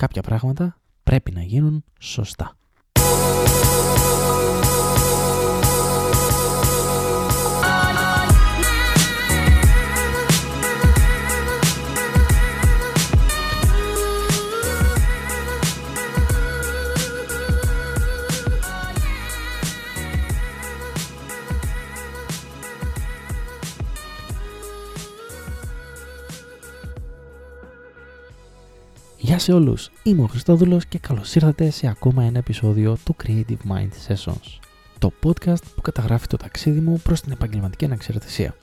κάποια 0.00 0.22
πράγματα 0.22 0.76
πρέπει 1.02 1.32
να 1.32 1.42
γίνουν 1.42 1.84
σωστά. 1.98 2.56
Σε 29.40 29.52
όλους, 29.52 29.90
είμαι 30.02 30.22
ο 30.22 30.26
Χριστόδουλος 30.26 30.86
και 30.86 30.98
καλώς 30.98 31.34
ήρθατε 31.34 31.70
σε 31.70 31.86
ακόμα 31.86 32.24
ένα 32.24 32.38
επεισόδιο 32.38 32.98
του 33.04 33.16
Creative 33.24 33.72
Mind 33.72 33.88
Sessions, 34.08 34.58
το 34.98 35.12
podcast 35.22 35.62
που 35.74 35.80
καταγράφει 35.82 36.26
το 36.26 36.36
ταξίδι 36.36 36.80
μου 36.80 37.00
προς 37.02 37.20
την 37.20 37.32
επαγγελματική 37.32 37.84
αναξαρτησία. 37.84 38.54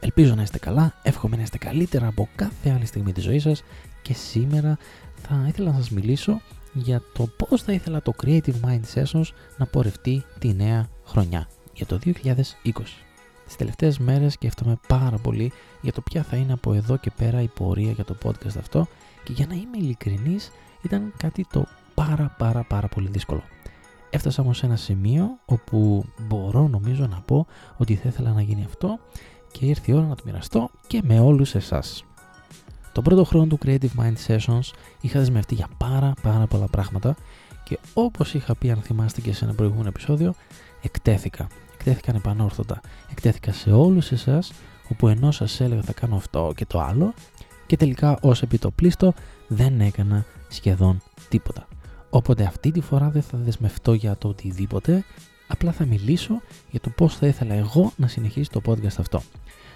Ελπίζω 0.00 0.34
να 0.34 0.42
είστε 0.42 0.58
καλά, 0.58 0.94
εύχομαι 1.02 1.36
να 1.36 1.42
είστε 1.42 1.58
καλύτερα 1.58 2.06
από 2.06 2.28
κάθε 2.36 2.70
άλλη 2.70 2.86
στιγμή 2.86 3.12
της 3.12 3.24
ζωής 3.24 3.42
σας 3.42 3.62
και 4.02 4.14
σήμερα 4.14 4.78
θα 5.22 5.44
ήθελα 5.48 5.70
να 5.70 5.76
σας 5.76 5.90
μιλήσω 5.90 6.40
για 6.72 7.02
το 7.12 7.26
πώς 7.26 7.62
θα 7.62 7.72
ήθελα 7.72 8.02
το 8.02 8.12
Creative 8.24 8.60
Mind 8.64 8.80
Sessions 8.94 9.30
να 9.56 9.66
πορευτεί 9.66 10.24
τη 10.38 10.54
νέα 10.54 10.88
χρονιά 11.04 11.48
για 11.72 11.86
το 11.86 11.98
2020. 12.04 12.12
Τις 13.46 13.56
τελευταίες 13.56 13.98
μέρες 13.98 14.32
σκέφτομαι 14.32 14.78
πάρα 14.88 15.18
πολύ 15.18 15.52
για 15.80 15.92
το 15.92 16.00
ποια 16.00 16.22
θα 16.22 16.36
είναι 16.36 16.52
από 16.52 16.72
εδώ 16.72 16.96
και 16.96 17.10
πέρα 17.16 17.40
η 17.42 17.48
πορεία 17.48 17.90
για 17.90 18.04
το 18.04 18.16
podcast 18.24 18.58
αυτό 18.58 18.88
και 19.28 19.34
για 19.34 19.46
να 19.46 19.54
είμαι 19.54 19.76
ειλικρινής 19.76 20.50
ήταν 20.82 21.12
κάτι 21.16 21.46
το 21.50 21.66
πάρα 21.94 22.34
πάρα 22.38 22.64
πάρα 22.64 22.88
πολύ 22.88 23.08
δύσκολο. 23.08 23.42
Έφτασα 24.10 24.42
όμως 24.42 24.56
σε 24.56 24.66
ένα 24.66 24.76
σημείο 24.76 25.38
όπου 25.44 26.04
μπορώ 26.28 26.68
νομίζω 26.68 27.06
να 27.06 27.20
πω 27.20 27.46
ότι 27.76 27.94
θα 27.94 28.08
ήθελα 28.08 28.32
να 28.32 28.42
γίνει 28.42 28.64
αυτό 28.64 28.98
και 29.52 29.66
ήρθε 29.66 29.92
η 29.92 29.94
ώρα 29.94 30.06
να 30.06 30.14
το 30.14 30.22
μοιραστώ 30.26 30.70
και 30.86 31.00
με 31.04 31.20
όλους 31.20 31.54
εσάς. 31.54 32.04
Το 32.92 33.02
πρώτο 33.02 33.24
χρόνο 33.24 33.46
του 33.46 33.58
Creative 33.64 33.94
Mind 33.98 34.14
Sessions 34.26 34.72
είχα 35.00 35.18
δεσμευτεί 35.18 35.54
για 35.54 35.68
πάρα 35.76 36.12
πάρα 36.22 36.46
πολλά 36.46 36.66
πράγματα 36.66 37.16
και 37.64 37.78
όπως 37.94 38.34
είχα 38.34 38.54
πει 38.54 38.70
αν 38.70 38.82
θυμάστε 38.82 39.20
και 39.20 39.32
σε 39.32 39.44
ένα 39.44 39.54
προηγούμενο 39.54 39.88
επεισόδιο 39.88 40.34
εκτέθηκα. 40.82 41.46
Εκτέθηκαν 41.74 42.14
επανόρθωτα. 42.14 42.80
Εκτέθηκα 43.10 43.52
σε 43.52 43.72
όλους 43.72 44.10
εσάς 44.10 44.52
όπου 44.88 45.08
ενώ 45.08 45.30
σας 45.30 45.60
έλεγα 45.60 45.82
θα 45.82 45.92
κάνω 45.92 46.16
αυτό 46.16 46.52
και 46.56 46.66
το 46.66 46.80
άλλο 46.80 47.14
και 47.68 47.76
τελικά 47.76 48.18
ως 48.20 48.42
επιτοπλίστο 48.42 49.14
δεν 49.48 49.80
έκανα 49.80 50.24
σχεδόν 50.48 51.02
τίποτα. 51.28 51.68
Οπότε 52.10 52.44
αυτή 52.44 52.70
τη 52.70 52.80
φορά 52.80 53.10
δεν 53.10 53.22
θα 53.22 53.38
δεσμευτώ 53.38 53.92
για 53.92 54.16
το 54.16 54.28
οτιδήποτε, 54.28 55.04
απλά 55.46 55.72
θα 55.72 55.84
μιλήσω 55.86 56.40
για 56.70 56.80
το 56.80 56.90
πώς 56.90 57.16
θα 57.16 57.26
ήθελα 57.26 57.54
εγώ 57.54 57.92
να 57.96 58.06
συνεχίσει 58.06 58.50
το 58.50 58.60
podcast 58.66 58.98
αυτό. 58.98 59.22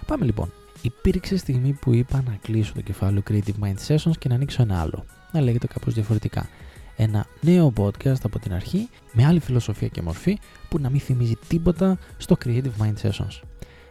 Πάμε 0.05 0.25
λοιπόν. 0.25 0.51
Υπήρξε 0.81 1.37
στιγμή 1.37 1.71
που 1.73 1.93
είπα 1.93 2.23
να 2.25 2.37
κλείσω 2.41 2.73
το 2.73 2.81
κεφάλαιο 2.81 3.23
Creative 3.29 3.63
Mind 3.63 3.87
Sessions 3.87 4.17
και 4.19 4.29
να 4.29 4.35
ανοίξω 4.35 4.61
ένα 4.61 4.81
άλλο, 4.81 5.05
να 5.31 5.41
λέγεται 5.41 5.67
κάπως 5.67 5.93
διαφορετικά. 5.93 6.49
Ένα 6.95 7.25
νέο 7.41 7.73
podcast 7.77 8.23
από 8.23 8.39
την 8.39 8.53
αρχή, 8.53 8.89
με 9.13 9.25
άλλη 9.25 9.39
φιλοσοφία 9.39 9.87
και 9.87 10.01
μορφή, 10.01 10.39
που 10.69 10.79
να 10.79 10.89
μην 10.89 10.99
θυμίζει 10.99 11.35
τίποτα 11.47 11.97
στο 12.17 12.37
Creative 12.45 12.71
Mind 12.79 12.93
Sessions. 13.01 13.41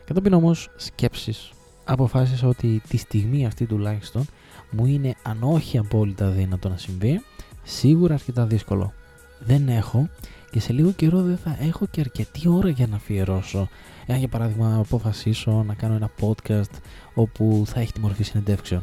Κατόπιν 0.05 0.33
όμως 0.33 0.70
σκέψεις, 0.77 1.53
αποφάσισα 1.84 2.48
ότι 2.48 2.83
τη 2.88 2.97
στιγμή 2.97 3.47
αυτή 3.47 3.66
τουλάχιστον 3.66 4.25
μου 4.70 4.86
είναι 4.86 5.14
αν 5.22 5.38
όχι 5.41 5.78
απόλυτα 5.78 6.28
δύνατο 6.28 6.69
να 6.69 6.77
συμβεί, 6.77 7.22
σίγουρα 7.62 8.14
αρκετά 8.14 8.47
δύσκολο. 8.47 8.92
Δεν 9.38 9.69
έχω 9.69 10.08
και 10.50 10.60
σε 10.60 10.72
λίγο 10.72 10.91
καιρό 10.91 11.22
δεν 11.22 11.36
θα 11.36 11.56
έχω 11.60 11.86
και 11.91 12.00
αρκετή 12.00 12.48
ώρα 12.48 12.69
για 12.69 12.86
να 12.86 12.97
αφιερώσω. 12.97 13.69
Εάν 14.06 14.19
για 14.19 14.28
παράδειγμα 14.28 14.77
αποφασίσω 14.77 15.62
να 15.66 15.75
κάνω 15.75 15.94
ένα 15.94 16.10
podcast 16.20 16.78
όπου 17.15 17.62
θα 17.66 17.81
έχει 17.81 17.93
τη 17.93 18.00
μορφή 18.00 18.22
συνεντεύξεων. 18.22 18.82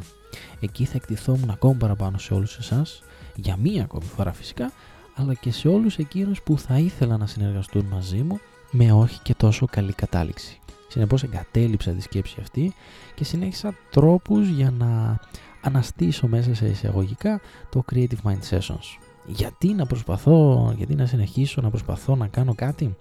Εκεί 0.60 0.86
θα 0.86 0.94
εκτιθόμουν 0.96 1.50
ακόμα 1.50 1.74
παραπάνω 1.74 2.18
σε 2.18 2.34
όλους 2.34 2.58
εσάς, 2.58 3.04
για 3.36 3.58
μία 3.58 3.84
ακόμη 3.84 4.06
φορά 4.06 4.34
φυσικά, 4.34 4.72
αλλά 5.16 5.34
και 5.34 5.52
σε 5.52 5.68
όλους 5.68 5.98
εκείνους 5.98 6.42
που 6.42 6.58
θα 6.58 6.78
ήθελα 6.78 7.18
να 7.18 7.26
συνεργαστούν 7.26 7.86
μαζί 7.86 8.18
μου 8.18 8.40
με 8.72 8.92
όχι 8.92 9.20
και 9.22 9.34
τόσο 9.34 9.66
καλή 9.66 9.94
κατάληξη. 9.94 10.60
Συνεπώς 10.90 11.24
εγκατέλειψα 11.24 11.92
τη 11.92 12.02
σκέψη 12.02 12.36
αυτή 12.42 12.74
και 13.16 13.24
συνέχισα 13.24 13.76
τρόπους 13.90 14.48
για 14.48 14.72
να 14.72 15.20
αναστήσω 15.62 16.28
μέσα 16.28 16.56
σε 16.56 16.68
εισαγωγικά 16.68 17.42
το 17.70 17.84
Creative 17.92 18.22
Mind 18.24 18.40
Sessions. 18.50 18.98
Γιατί 19.26 19.74
να 19.74 19.86
προσπαθώ, 19.86 20.74
γιατί 20.78 20.96
να 20.96 21.06
συνεχίσω 21.06 21.62
να 21.62 21.70
προσπαθώ 21.70 22.16
να 22.16 22.28
κάνω 22.28 22.56
κάτι 22.56 22.96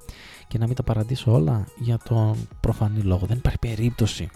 και 0.49 0.59
να 0.59 0.67
μην 0.67 0.75
τα 0.75 0.83
παρατήσω 0.83 1.33
όλα 1.33 1.67
για 1.79 1.99
τον 2.09 2.49
προφανή 2.61 3.01
λόγο. 3.01 3.27
Δεν 3.27 3.37
υπάρχει 3.37 3.59
περίπτωση 3.59 4.31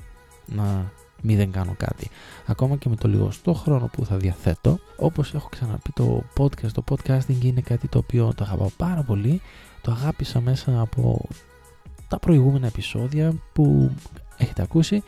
να 0.46 0.92
μην 1.22 1.36
δεν 1.36 1.50
κάνω 1.50 1.74
κάτι. 1.76 2.10
Ακόμα 2.46 2.76
και 2.76 2.88
με 2.88 2.96
το 2.96 3.08
λιγοστό 3.08 3.52
χρόνο 3.52 3.90
που 3.92 4.04
θα 4.04 4.16
διαθέτω, 4.16 4.78
όπως 4.96 5.34
έχω 5.34 5.48
ξαναπεί 5.48 5.90
το 5.94 6.22
podcast, 6.38 6.70
το 6.72 6.84
podcasting 6.90 7.42
είναι 7.42 7.60
κάτι 7.60 7.88
το 7.88 7.98
οποίο 7.98 8.32
το 8.34 8.44
αγαπάω 8.44 8.70
πάρα 8.76 9.02
πολύ, 9.02 9.40
το 9.80 9.90
αγάπησα 9.90 10.40
μέσα 10.40 10.80
από 10.80 11.28
τα 12.12 12.18
προηγούμενα 12.18 12.66
επεισόδια 12.66 13.34
που 13.52 13.90
έχετε 14.36 14.62
ακούσει 14.62 15.02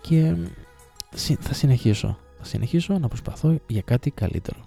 και 0.00 0.36
θα 1.40 1.54
συνεχίσω. 1.54 2.18
Θα 2.38 2.44
συνεχίσω 2.44 2.98
να 2.98 3.08
προσπαθώ 3.08 3.58
για 3.66 3.80
κάτι 3.80 4.10
καλύτερο. 4.10 4.58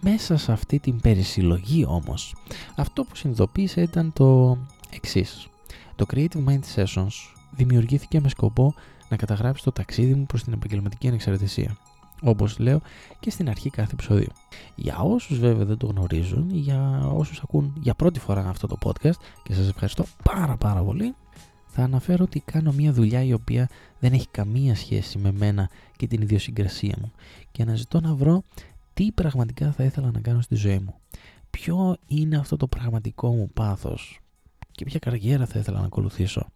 Μέσα 0.00 0.36
σε 0.36 0.52
αυτή 0.52 0.78
την 0.78 1.00
περισυλλογή 1.00 1.84
όμως, 1.88 2.34
αυτό 2.76 3.04
που 3.04 3.16
συνειδητοποίησα 3.16 3.82
ήταν 3.82 4.12
το 4.12 4.58
εξής. 4.90 5.48
Το 5.96 6.06
Creative 6.14 6.44
Mind 6.46 6.60
Sessions 6.74 7.08
δημιουργήθηκε 7.50 8.20
με 8.20 8.28
σκοπό 8.28 8.74
να 9.08 9.16
καταγράψει 9.16 9.64
το 9.64 9.72
ταξίδι 9.72 10.14
μου 10.14 10.26
προς 10.26 10.42
την 10.42 10.52
επαγγελματική 10.52 11.08
ανεξαρτησία. 11.08 11.76
Όπως 12.22 12.58
λέω 12.58 12.80
και 13.20 13.30
στην 13.30 13.48
αρχή 13.48 13.70
κάθε 13.70 13.92
επεισόδιο. 13.92 14.28
Για 14.74 14.98
όσους 14.98 15.38
βέβαια 15.38 15.64
δεν 15.64 15.76
το 15.76 15.86
γνωρίζουν, 15.86 16.50
για 16.50 17.10
όσους 17.14 17.40
ακούν 17.40 17.72
για 17.80 17.94
πρώτη 17.94 18.20
φορά 18.20 18.48
αυτό 18.48 18.66
το 18.66 18.76
podcast 18.84 19.18
και 19.42 19.54
σας 19.54 19.68
ευχαριστώ 19.68 20.04
πάρα 20.22 20.56
πάρα 20.56 20.80
πολύ, 20.80 21.14
θα 21.72 21.82
αναφέρω 21.82 22.24
ότι 22.24 22.40
κάνω 22.40 22.72
μια 22.72 22.92
δουλειά 22.92 23.22
η 23.22 23.32
οποία 23.32 23.68
δεν 23.98 24.12
έχει 24.12 24.28
καμία 24.30 24.74
σχέση 24.74 25.18
με 25.18 25.32
μένα 25.32 25.70
και 25.96 26.06
την 26.06 26.22
ιδιοσυγκρασία 26.22 26.96
μου 27.00 27.12
και 27.52 27.62
αναζητώ 27.62 28.00
να 28.00 28.14
βρω 28.14 28.42
τι 28.94 29.12
πραγματικά 29.12 29.72
θα 29.72 29.84
ήθελα 29.84 30.10
να 30.10 30.20
κάνω 30.20 30.40
στη 30.40 30.54
ζωή 30.54 30.78
μου. 30.78 30.94
Ποιο 31.50 31.96
είναι 32.06 32.36
αυτό 32.36 32.56
το 32.56 32.66
πραγματικό 32.66 33.34
μου 33.34 33.50
πάθος 33.54 34.20
και 34.70 34.84
ποια 34.84 34.98
καριέρα 34.98 35.46
θα 35.46 35.58
ήθελα 35.58 35.78
να 35.78 35.86
ακολουθήσω. 35.86 36.46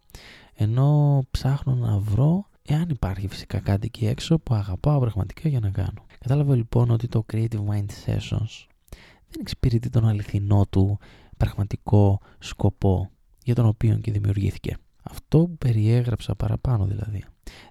Ενώ 0.53 1.21
ψάχνω 1.31 1.75
να 1.75 1.97
βρω 1.97 2.49
εάν 2.65 2.89
υπάρχει 2.89 3.27
φυσικά 3.27 3.59
κάτι 3.59 3.85
εκεί 3.85 4.07
έξω 4.07 4.39
που 4.39 4.53
αγαπάω 4.53 4.99
πραγματικά 4.99 5.49
για 5.49 5.59
να 5.59 5.69
κάνω. 5.69 6.05
Κατάλαβα 6.19 6.55
λοιπόν 6.55 6.89
ότι 6.89 7.07
το 7.07 7.25
Creative 7.33 7.65
Mind 7.69 7.89
Sessions 8.05 8.65
δεν 9.29 9.39
εξυπηρετεί 9.39 9.89
τον 9.89 10.07
αληθινό 10.07 10.65
του 10.69 10.99
πραγματικό 11.37 12.19
σκοπό 12.39 13.09
για 13.43 13.55
τον 13.55 13.65
οποίο 13.65 13.97
και 13.97 14.11
δημιουργήθηκε. 14.11 14.77
Αυτό 15.09 15.37
που 15.37 15.57
περιέγραψα 15.57 16.35
παραπάνω 16.35 16.85
δηλαδή. 16.85 17.23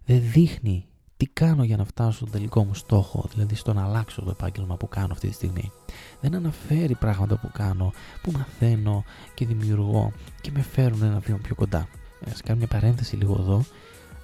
Δεν 0.05 0.21
δείχνει 0.33 0.87
τι 1.17 1.27
κάνω 1.27 1.65
για 1.65 1.77
να 1.77 1.85
φτάσω 1.85 2.13
στον 2.13 2.31
τελικό 2.31 2.65
μου 2.65 2.75
στόχο, 2.75 3.29
δηλαδή 3.33 3.55
στο 3.55 3.73
να 3.73 3.85
αλλάξω 3.85 4.23
το 4.23 4.31
επάγγελμα 4.31 4.77
που 4.77 4.89
κάνω 4.89 5.13
αυτή 5.13 5.29
τη 5.29 5.35
στιγμή. 5.35 5.73
Δεν 6.21 6.35
αναφέρει 6.35 6.95
πράγματα 6.95 7.39
που 7.39 7.51
κάνω, 7.53 7.93
που 8.23 8.31
μαθαίνω 8.31 9.05
και 9.35 9.47
δημιουργώ 9.47 10.13
και 10.41 10.51
με 10.55 10.63
φέρουν 10.63 11.03
ένα 11.03 11.19
βήμα 11.19 11.39
πιο 11.43 11.55
κοντά. 11.55 11.89
Ας 12.31 12.41
κάνω 12.41 12.59
μια 12.59 12.67
παρένθεση 12.69 13.17
λίγο 13.17 13.37
εδώ. 13.41 13.65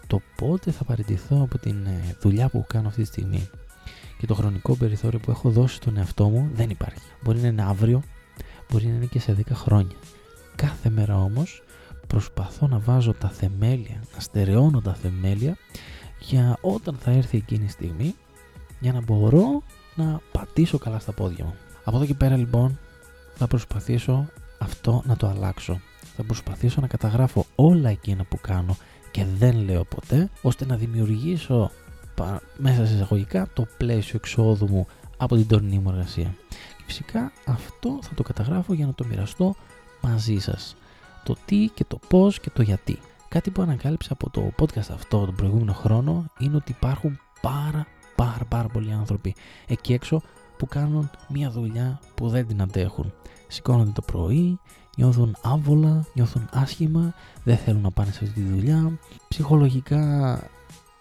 Το 0.07 0.21
πότε 0.37 0.71
θα 0.71 0.85
παραιτηθώ 0.85 1.43
από 1.43 1.59
την 1.59 1.87
ε, 1.87 2.17
δουλειά 2.21 2.49
που 2.49 2.65
κάνω 2.69 2.89
αυτή 2.89 3.01
τη 3.01 3.07
στιγμή 3.07 3.49
και 4.19 4.27
το 4.27 4.35
χρονικό 4.35 4.77
περιθώριο 4.77 5.19
που 5.19 5.31
έχω 5.31 5.51
δώσει 5.51 5.75
στον 5.75 5.97
εαυτό 5.97 6.29
μου 6.29 6.51
δεν 6.55 6.71
υπάρχει. 6.71 7.01
Μπορεί 7.23 7.41
να 7.41 7.47
είναι 7.47 7.63
αύριο, 7.63 8.03
μπορεί 8.71 8.87
να 8.87 8.95
είναι 8.95 9.07
και 9.07 9.19
σε 9.21 9.37
10 9.49 9.53
χρόνια. 9.53 9.97
Κάθε 10.55 10.91
μέρα 10.91 11.23
όμως 11.23 11.63
προσπαθώ 12.11 12.67
να 12.67 12.79
βάζω 12.79 13.13
τα 13.13 13.29
θεμέλια, 13.29 14.03
να 14.15 14.21
στερεώνω 14.21 14.81
τα 14.81 14.95
θεμέλια 14.95 15.57
για 16.21 16.59
όταν 16.61 16.97
θα 17.01 17.11
έρθει 17.11 17.37
εκείνη 17.37 17.65
η 17.65 17.69
στιγμή 17.69 18.15
για 18.81 18.93
να 18.93 19.01
μπορώ 19.01 19.63
να 19.95 20.21
πατήσω 20.33 20.79
καλά 20.79 20.99
στα 20.99 21.13
πόδια 21.13 21.45
μου. 21.45 21.55
Από 21.85 21.97
εδώ 21.97 22.07
και 22.07 22.15
πέρα 22.15 22.37
λοιπόν 22.37 22.79
θα 23.35 23.47
προσπαθήσω 23.47 24.29
αυτό 24.59 25.03
να 25.07 25.17
το 25.17 25.27
αλλάξω. 25.27 25.81
Θα 26.17 26.23
προσπαθήσω 26.23 26.81
να 26.81 26.87
καταγράφω 26.87 27.47
όλα 27.55 27.91
εκείνα 27.91 28.25
που 28.25 28.39
κάνω 28.41 28.77
και 29.11 29.25
δεν 29.39 29.57
λέω 29.57 29.85
ποτέ, 29.85 30.31
ώστε 30.43 30.67
να 30.67 30.77
δημιουργήσω 30.77 31.71
μέσα 32.57 32.87
σε 32.87 32.95
εισαγωγικά 32.95 33.49
το 33.53 33.67
πλαίσιο 33.77 34.21
εξόδου 34.23 34.69
μου 34.69 34.87
από 35.17 35.37
την 35.37 35.47
τωρινή 35.47 35.79
μου 35.79 35.91
εργασία. 35.91 36.35
Και 36.77 36.83
φυσικά 36.87 37.33
αυτό 37.47 37.99
θα 38.03 38.15
το 38.15 38.23
καταγράφω 38.23 38.75
για 38.75 38.87
να 38.87 38.95
το 38.95 39.05
μοιραστώ 39.05 39.55
μαζί 40.01 40.39
σας 40.39 40.77
το 41.25 41.37
τι 41.45 41.71
και 41.75 41.85
το 41.85 41.99
πώς 42.09 42.41
και 42.41 42.51
το 42.51 42.63
γιατί. 42.63 42.99
Κάτι 43.29 43.51
που 43.51 43.63
ανακάλυψα 43.63 44.13
από 44.13 44.31
το 44.31 44.53
podcast 44.59 44.91
αυτό 44.93 45.25
τον 45.25 45.35
προηγούμενο 45.35 45.73
χρόνο 45.73 46.27
είναι 46.39 46.57
ότι 46.57 46.73
υπάρχουν 46.73 47.19
πάρα 47.41 47.87
πάρα 48.17 48.45
πάρα 48.49 48.69
πολλοί 48.69 48.93
άνθρωποι 48.93 49.35
εκεί 49.67 49.93
έξω 49.93 50.23
που 50.57 50.67
κάνουν 50.67 51.11
μια 51.29 51.51
δουλειά 51.51 52.01
που 52.15 52.29
δεν 52.29 52.47
την 52.47 52.63
αντέχουν. 52.63 53.13
Σηκώνονται 53.49 53.91
το 53.91 54.03
πρωί, 54.03 54.59
νιώθουν 54.97 55.37
άβολα, 55.43 56.07
νιώθουν 56.15 56.49
άσχημα, 56.53 57.15
δεν 57.45 57.57
θέλουν 57.57 57.81
να 57.81 57.91
πάνε 57.91 58.13
σε 58.13 58.25
αυτή 58.25 58.41
τη 58.41 58.49
δουλειά, 58.49 58.99
ψυχολογικά 59.29 60.43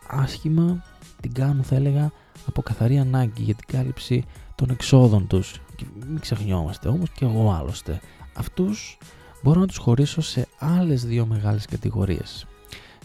άσχημα, 0.07 0.83
την 1.21 1.33
κάνουν 1.33 1.63
θα 1.63 1.75
έλεγα 1.75 2.11
από 2.47 2.61
καθαρή 2.61 2.99
ανάγκη 2.99 3.43
για 3.43 3.55
την 3.55 3.67
κάλυψη 3.67 4.25
των 4.55 4.69
εξόδων 4.69 5.27
τους. 5.27 5.61
Και 5.75 5.85
μην 6.07 6.19
ξεχνιόμαστε 6.19 6.87
όμως 6.87 7.09
και 7.09 7.25
εγώ 7.25 7.51
άλλωστε. 7.51 8.01
Αυτούς 8.33 8.97
μπορώ 9.43 9.59
να 9.59 9.67
τους 9.67 9.77
χωρίσω 9.77 10.21
σε 10.21 10.47
άλλες 10.59 11.05
δύο 11.05 11.25
μεγάλες 11.25 11.65
κατηγορίες. 11.65 12.45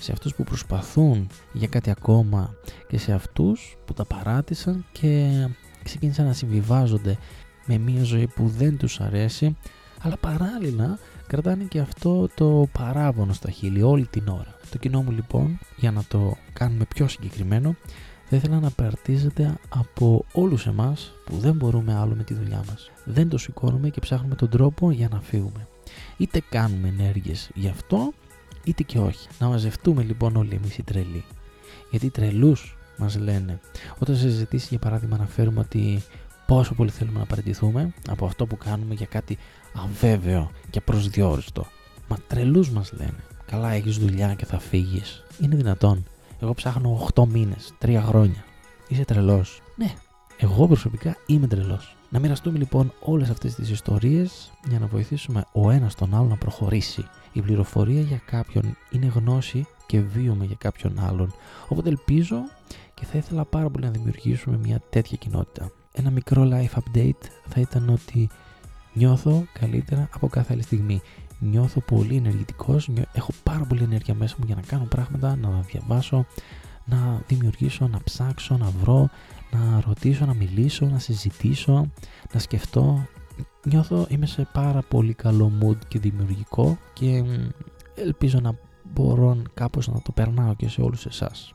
Σε 0.00 0.12
αυτούς 0.12 0.34
που 0.34 0.44
προσπαθούν 0.44 1.26
για 1.52 1.68
κάτι 1.68 1.90
ακόμα 1.90 2.54
και 2.88 2.98
σε 2.98 3.12
αυτούς 3.12 3.76
που 3.84 3.92
τα 3.92 4.04
παράτησαν 4.04 4.84
και 4.92 5.30
ξεκίνησαν 5.84 6.26
να 6.26 6.32
συμβιβάζονται 6.32 7.18
με 7.66 7.78
μια 7.78 8.02
ζωή 8.02 8.26
που 8.26 8.48
δεν 8.48 8.76
τους 8.76 9.00
αρέσει 9.00 9.56
αλλά 10.02 10.16
παράλληλα 10.16 10.98
κρατάνε 11.26 11.64
και 11.64 11.78
αυτό 11.80 12.28
το 12.34 12.68
παράπονο 12.72 13.32
στα 13.32 13.50
χείλη 13.50 13.82
όλη 13.82 14.06
την 14.06 14.28
ώρα. 14.28 14.56
Το 14.70 14.78
κοινό 14.78 15.02
μου 15.02 15.10
λοιπόν, 15.10 15.58
για 15.76 15.90
να 15.90 16.04
το 16.08 16.36
κάνουμε 16.52 16.84
πιο 16.94 17.08
συγκεκριμένο, 17.08 17.74
θα 18.24 18.36
ήθελα 18.36 18.60
να 18.60 18.70
περτίζεται 18.70 19.54
από 19.68 20.24
όλους 20.32 20.66
εμάς 20.66 21.12
που 21.24 21.36
δεν 21.36 21.54
μπορούμε 21.54 21.94
άλλο 21.94 22.14
με 22.14 22.22
τη 22.22 22.34
δουλειά 22.34 22.64
μας. 22.68 22.90
Δεν 23.04 23.28
το 23.28 23.38
σηκώνουμε 23.38 23.88
και 23.88 24.00
ψάχνουμε 24.00 24.34
τον 24.34 24.48
τρόπο 24.48 24.90
για 24.90 25.08
να 25.08 25.20
φύγουμε. 25.20 25.68
Είτε 26.16 26.42
κάνουμε 26.48 26.88
ενέργειες 26.88 27.50
γι' 27.54 27.68
αυτό, 27.68 28.12
είτε 28.64 28.82
και 28.82 28.98
όχι. 28.98 29.28
Να 29.38 29.48
μαζευτούμε 29.48 30.02
λοιπόν 30.02 30.36
όλοι 30.36 30.54
εμείς 30.54 30.78
οι 30.78 30.82
τρελοί. 30.82 31.24
Γιατί 31.90 32.10
τρελούς 32.10 32.76
μας 32.96 33.16
λένε. 33.16 33.60
Όταν 33.98 34.16
σε 34.16 34.28
ζητήσει 34.28 34.66
για 34.70 34.78
παράδειγμα 34.78 35.16
να 35.16 35.26
φέρουμε 35.26 35.60
ότι 35.60 36.02
πόσο 36.46 36.74
πολύ 36.74 36.90
θέλουμε 36.90 37.18
να 37.18 37.26
παραιτηθούμε 37.26 37.94
από 38.08 38.26
αυτό 38.26 38.46
που 38.46 38.56
κάνουμε 38.56 38.94
για 38.94 39.06
κάτι 39.06 39.38
αβέβαιο 39.74 40.50
και 40.70 40.80
προσδιορίστο. 40.80 41.66
Μα 42.08 42.16
τρελούς 42.26 42.70
μας 42.70 42.92
λένε. 42.92 43.24
Καλά 43.46 43.70
έχεις 43.70 43.96
δουλειά 43.96 44.34
και 44.34 44.44
θα 44.44 44.58
φύγεις. 44.58 45.24
Είναι 45.40 45.56
δυνατόν. 45.56 46.04
Εγώ 46.40 46.54
ψάχνω 46.54 47.08
8 47.14 47.26
μήνες, 47.26 47.72
3 47.78 48.02
χρόνια. 48.06 48.44
Είσαι 48.88 49.04
τρελός. 49.04 49.62
Ναι, 49.76 49.94
εγώ 50.36 50.66
προσωπικά 50.66 51.16
είμαι 51.26 51.46
τρελός. 51.46 51.96
Να 52.14 52.20
μοιραστούμε 52.20 52.58
λοιπόν 52.58 52.92
όλες 53.00 53.30
αυτές 53.30 53.54
τις 53.54 53.70
ιστορίες 53.70 54.52
για 54.68 54.78
να 54.78 54.86
βοηθήσουμε 54.86 55.44
ο 55.52 55.70
ένας 55.70 55.94
τον 55.94 56.14
άλλο 56.14 56.28
να 56.28 56.36
προχωρήσει. 56.36 57.04
Η 57.32 57.40
πληροφορία 57.40 58.00
για 58.00 58.20
κάποιον 58.24 58.76
είναι 58.90 59.06
γνώση 59.06 59.66
και 59.86 60.00
βίωμα 60.00 60.44
για 60.44 60.56
κάποιον 60.58 60.98
άλλον. 60.98 61.34
Οπότε 61.68 61.88
ελπίζω 61.88 62.36
και 62.94 63.04
θα 63.04 63.18
ήθελα 63.18 63.44
πάρα 63.44 63.70
πολύ 63.70 63.84
να 63.84 63.90
δημιουργήσουμε 63.90 64.56
μια 64.56 64.80
τέτοια 64.90 65.16
κοινότητα. 65.16 65.70
Ένα 65.92 66.10
μικρό 66.10 66.48
life 66.52 66.78
update 66.78 67.28
θα 67.48 67.60
ήταν 67.60 67.88
ότι 67.88 68.28
νιώθω 68.92 69.44
καλύτερα 69.52 70.08
από 70.14 70.28
κάθε 70.28 70.52
άλλη 70.52 70.62
στιγμή. 70.62 71.00
Νιώθω 71.38 71.80
πολύ 71.80 72.16
ενεργητικός, 72.16 72.90
έχω 73.12 73.30
πάρα 73.42 73.64
πολύ 73.64 73.82
ενέργεια 73.82 74.14
μέσα 74.14 74.34
μου 74.38 74.44
για 74.46 74.54
να 74.54 74.62
κάνω 74.62 74.84
πράγματα, 74.84 75.36
να 75.36 75.60
διαβάσω, 75.60 76.26
να 76.84 77.22
δημιουργήσω, 77.26 77.88
να 77.88 78.00
ψάξω, 78.04 78.56
να 78.56 78.70
βρω, 78.82 79.10
να 79.54 79.80
ρωτήσω, 79.86 80.24
να 80.24 80.34
μιλήσω, 80.34 80.86
να 80.86 80.98
συζητήσω, 80.98 81.90
να 82.32 82.38
σκεφτώ. 82.40 83.06
Νιώθω 83.64 84.06
είμαι 84.08 84.26
σε 84.26 84.48
πάρα 84.52 84.82
πολύ 84.88 85.14
καλό 85.14 85.52
mood 85.62 85.76
και 85.88 85.98
δημιουργικό 85.98 86.78
και 86.92 87.24
ελπίζω 87.94 88.40
να 88.40 88.58
μπορώ 88.92 89.42
κάπως 89.54 89.88
να 89.88 90.00
το 90.02 90.12
περνάω 90.12 90.54
και 90.54 90.68
σε 90.68 90.82
όλους 90.82 91.06
εσάς. 91.06 91.52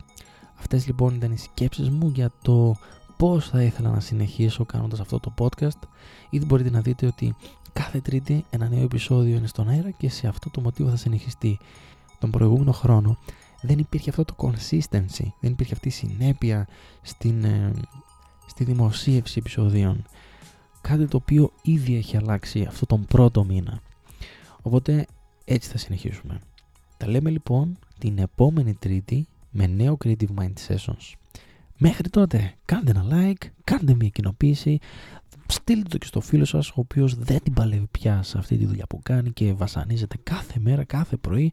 Αυτές 0.60 0.88
λοιπόν 0.88 1.16
ήταν 1.16 1.31
οι 1.31 1.38
σκέψεις 1.38 1.90
μου 1.90 2.12
για 2.16 2.31
το 2.42 2.75
πώς 3.18 3.50
θα 3.50 3.63
ήθελα 3.63 3.90
να 3.90 4.00
συνεχίσω 4.00 4.66
κάνοντας 4.66 5.00
αυτό 5.00 5.19
το 5.19 5.34
podcast. 5.38 5.80
Ήδη 6.30 6.46
μπορείτε 6.46 6.69
να 6.69 6.81
δείτε 6.81 7.06
ότι 7.06 7.36
κάθε 7.74 8.00
τρίτη 8.00 8.46
ένα 8.50 8.69
νέο 8.69 8.84
επεισόδιο 8.84 9.38
είναι 9.38 9.48
στον 9.48 9.68
αέρα 9.68 9.92
και 9.92 10.10
σε 10.10 10.28
αυτό 10.28 10.50
το 10.50 10.62
μοτίβο 10.62 10.90
θα 10.90 10.96
συνεχιστεί. 10.96 11.60
Τον 12.19 12.30
προηγούμενο 12.30 12.72
χρόνο 12.72 13.18
δεν 13.61 13.79
υπήρχε 13.79 14.09
αυτό 14.09 14.25
το 14.25 14.35
consistency, 14.38 15.25
δεν 15.39 15.51
υπήρχε 15.51 15.73
αυτή 15.73 15.88
η 15.88 15.91
συνέπεια 15.91 16.67
στην, 17.01 17.44
ε, 17.44 17.71
στη 18.47 18.63
δημοσίευση 18.63 19.39
επεισοδίων. 19.39 20.03
Κάτι 20.81 21.07
το 21.07 21.17
οποίο 21.17 21.51
ήδη 21.61 21.95
έχει 21.95 22.17
αλλάξει 22.17 22.63
αυτό 22.63 22.85
τον 22.85 23.06
πρώτο 23.06 23.44
μήνα. 23.44 23.81
Οπότε 24.61 25.06
έτσι 25.45 25.69
θα 25.69 25.77
συνεχίσουμε. 25.77 26.39
Τα 26.97 27.07
λέμε 27.07 27.29
λοιπόν 27.29 27.77
την 27.97 28.17
επόμενη 28.17 28.73
τρίτη 28.73 29.27
με 29.51 29.67
νέο 29.67 29.97
Creative 30.05 30.33
Mind 30.38 30.53
Sessions. 30.67 31.13
Μέχρι 31.77 32.09
τότε 32.09 32.53
κάντε 32.65 32.91
ένα 32.91 33.05
like, 33.12 33.47
κάντε 33.63 33.94
μια 33.94 34.09
κοινοποίηση, 34.09 34.79
στείλτε 35.47 35.89
το 35.89 35.97
και 35.97 36.05
στο 36.05 36.21
φίλο 36.21 36.45
σας 36.45 36.69
ο 36.69 36.73
οποίος 36.75 37.15
δεν 37.15 37.44
την 37.44 37.53
παλεύει 37.53 37.88
πια 37.91 38.23
σε 38.23 38.38
αυτή 38.38 38.57
τη 38.57 38.65
δουλειά 38.65 38.85
που 38.88 39.00
κάνει 39.03 39.31
και 39.31 39.53
βασανίζεται 39.53 40.17
κάθε 40.23 40.59
μέρα, 40.59 40.83
κάθε 40.83 41.17
πρωί 41.17 41.51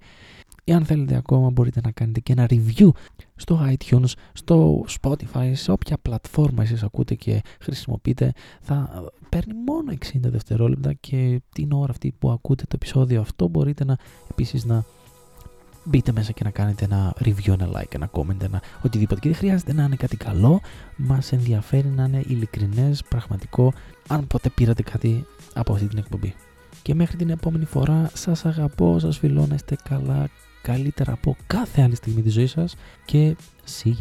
ή 0.69 0.73
αν 0.73 0.85
θέλετε 0.85 1.17
ακόμα 1.17 1.51
μπορείτε 1.51 1.81
να 1.85 1.91
κάνετε 1.91 2.21
και 2.21 2.33
ένα 2.33 2.47
review 2.51 2.89
στο 3.37 3.61
iTunes, 3.69 4.13
στο 4.33 4.85
Spotify, 5.01 5.51
σε 5.53 5.73
όποια 5.73 5.99
πλατφόρμα 6.03 6.63
εσείς 6.63 6.83
ακούτε 6.83 7.15
και 7.15 7.43
χρησιμοποιείτε 7.61 8.33
θα 8.61 9.05
παίρνει 9.29 9.53
μόνο 9.67 9.93
60 9.93 10.19
δευτερόλεπτα 10.21 10.93
και 10.93 11.41
την 11.53 11.73
ώρα 11.73 11.91
αυτή 11.91 12.15
που 12.19 12.31
ακούτε 12.31 12.63
το 12.63 12.73
επεισόδιο 12.75 13.21
αυτό 13.21 13.49
μπορείτε 13.49 13.85
να 13.85 13.97
επίσης 14.31 14.65
να 14.65 14.85
μπείτε 15.85 16.13
μέσα 16.13 16.33
και 16.33 16.45
να 16.45 16.51
κάνετε 16.51 16.85
ένα 16.85 17.15
review, 17.25 17.49
ένα 17.49 17.69
like, 17.75 17.95
ένα 17.95 18.11
comment, 18.13 18.43
ένα 18.43 18.63
οτιδήποτε. 18.83 19.21
Και 19.21 19.29
δεν 19.29 19.37
χρειάζεται 19.37 19.73
να 19.73 19.85
είναι 19.85 19.97
κάτι 19.97 20.17
καλό. 20.17 20.61
Μας 20.97 21.33
ενδιαφέρει 21.33 21.89
να 21.89 22.05
είναι 22.05 22.23
ειλικρινές, 22.27 23.03
πραγματικό, 23.09 23.73
αν 24.09 24.27
ποτέ 24.27 24.49
πήρατε 24.49 24.83
κάτι 24.83 25.27
από 25.55 25.73
αυτή 25.73 25.87
την 25.87 25.99
εκπομπή. 25.99 26.35
Και 26.87 26.95
μέχρι 26.95 27.17
την 27.17 27.31
επόμενη 27.31 27.65
φορά, 27.65 28.11
σας 28.13 28.45
αγαπώ, 28.45 28.99
σας 28.99 29.19
φιλώ 29.19 29.47
να 29.47 29.55
είστε 29.55 29.77
καλά, 29.89 30.29
καλύτερα 30.63 31.13
από 31.13 31.37
κάθε 31.47 31.83
άλλη 31.83 31.95
στιγμή 31.95 32.23
της 32.23 32.33
ζωής 32.33 32.51
σας 32.51 32.77
και 33.05 33.37
see 33.83 33.93